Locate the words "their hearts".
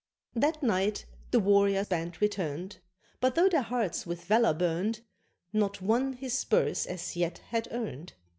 3.47-4.03